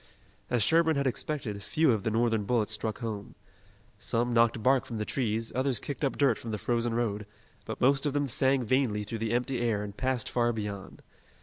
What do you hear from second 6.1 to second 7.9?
dirt from the frozen road, but